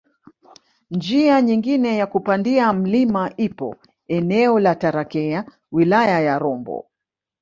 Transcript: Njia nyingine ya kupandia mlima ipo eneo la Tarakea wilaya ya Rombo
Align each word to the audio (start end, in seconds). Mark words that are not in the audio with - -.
Njia 0.91 1.41
nyingine 1.41 1.97
ya 1.97 2.07
kupandia 2.07 2.73
mlima 2.73 3.33
ipo 3.37 3.75
eneo 4.07 4.59
la 4.59 4.75
Tarakea 4.75 5.45
wilaya 5.71 6.19
ya 6.19 6.39
Rombo 6.39 6.89